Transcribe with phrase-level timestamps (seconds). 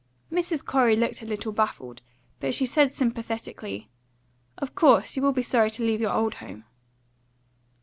[0.31, 0.65] Mrs.
[0.65, 2.01] Corey looked a little baffled,
[2.39, 3.91] but she said sympathetically,
[4.57, 6.65] "Of course, you will be sorry to leave your old home."